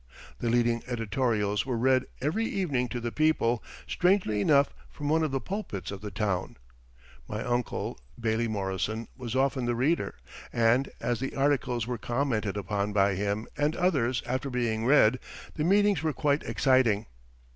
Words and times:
The 0.39 0.49
leading 0.49 0.81
editorials 0.87 1.63
were 1.63 1.77
read 1.77 2.05
every 2.21 2.45
evening 2.47 2.87
to 2.89 2.99
the 2.99 3.11
people, 3.11 3.61
strangely 3.87 4.41
enough, 4.41 4.73
from 4.89 5.09
one 5.09 5.21
of 5.21 5.29
the 5.29 5.39
pulpits 5.39 5.91
of 5.91 6.01
the 6.01 6.09
town. 6.09 6.57
My 7.27 7.43
uncle, 7.43 7.99
Bailie 8.19 8.47
Morrison, 8.47 9.09
was 9.15 9.35
often 9.35 9.65
the 9.65 9.75
reader, 9.75 10.15
and, 10.51 10.89
as 10.99 11.19
the 11.19 11.35
articles 11.35 11.85
were 11.85 11.99
commented 11.99 12.57
upon 12.57 12.93
by 12.93 13.13
him 13.13 13.47
and 13.55 13.75
others 13.75 14.23
after 14.25 14.49
being 14.49 14.87
read, 14.87 15.19
the 15.53 15.63
meetings 15.63 16.01
were 16.01 16.13
quite 16.13 16.41
exciting. 16.45 17.05